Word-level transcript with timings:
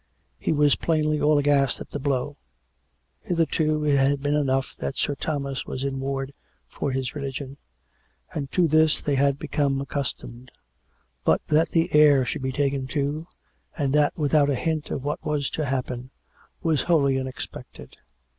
He 0.39 0.51
was 0.51 0.75
plainly 0.75 1.21
all 1.21 1.37
aghast 1.37 1.79
at 1.79 1.91
the 1.91 1.99
blow. 1.99 2.35
Hitherto 3.21 3.83
it 3.85 3.97
had 3.99 4.19
been 4.19 4.33
enough 4.33 4.73
that 4.79 4.97
Sir 4.97 5.13
Thomas 5.13 5.67
was 5.67 5.83
in 5.83 5.99
ward 5.99 6.33
for 6.67 6.91
his 6.91 7.13
religion; 7.13 7.57
and 8.33 8.51
to 8.51 8.67
this 8.67 8.99
they 8.99 9.13
had 9.13 9.37
become 9.37 9.79
accustomed. 9.79 10.49
But 11.23 11.45
that 11.49 11.69
the 11.69 11.93
heir 11.93 12.25
should 12.25 12.41
be 12.41 12.51
taken, 12.51 12.87
too, 12.87 13.27
and 13.77 13.93
that 13.93 14.17
without 14.17 14.49
a 14.49 14.55
hint 14.55 14.89
of 14.89 15.03
what 15.03 15.23
was 15.23 15.51
to 15.51 15.65
happen, 15.65 16.09
was 16.63 16.81
wholly 16.89 17.19
unexpected. 17.19 17.97